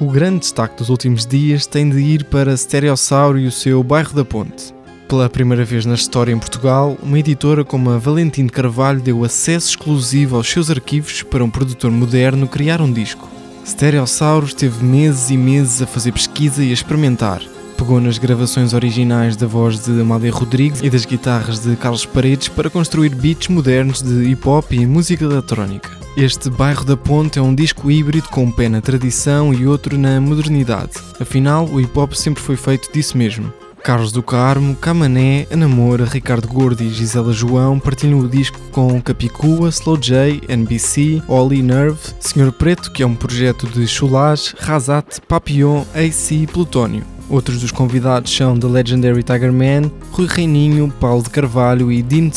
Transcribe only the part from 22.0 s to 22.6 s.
Paredes